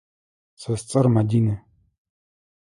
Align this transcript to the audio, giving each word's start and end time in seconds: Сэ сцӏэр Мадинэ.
Сэ 0.61 0.71
сцӏэр 0.79 1.05
Мадинэ. 1.13 1.55